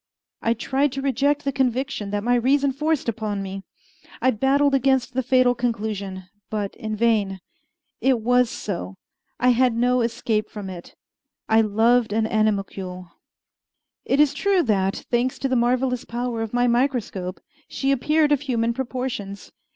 [0.41, 3.61] I tried to reject the conviction that my reason forced upon me.
[4.19, 7.39] I battled against the fatal conclusion but in vain.
[7.99, 8.95] It was so.
[9.39, 10.95] I had no escape from it.
[11.47, 13.11] I loved an animalcule.
[14.03, 18.41] It is true that, thanks to the marvelous power of my microscope, she appeared of
[18.41, 19.51] human proportions.